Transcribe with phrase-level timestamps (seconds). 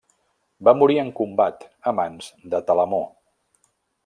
[0.69, 3.05] Va morir en combat a mans de Telamó.